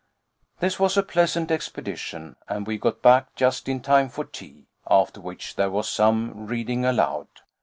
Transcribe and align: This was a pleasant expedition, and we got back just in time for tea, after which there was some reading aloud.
This 0.61 0.79
was 0.79 0.97
a 0.97 1.03
pleasant 1.03 1.51
expedition, 1.51 2.35
and 2.49 2.65
we 2.65 2.79
got 2.79 3.03
back 3.03 3.35
just 3.35 3.69
in 3.69 3.81
time 3.81 4.09
for 4.09 4.25
tea, 4.25 4.65
after 4.89 5.21
which 5.21 5.57
there 5.57 5.69
was 5.69 5.87
some 5.87 6.47
reading 6.47 6.83
aloud. 6.85 7.27